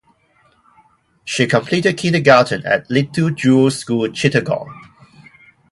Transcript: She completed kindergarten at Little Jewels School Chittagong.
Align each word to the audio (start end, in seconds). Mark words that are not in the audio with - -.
She 1.25 1.45
completed 1.45 1.95
kindergarten 1.99 2.65
at 2.65 2.89
Little 2.89 3.29
Jewels 3.29 3.77
School 3.77 4.07
Chittagong. 4.07 4.73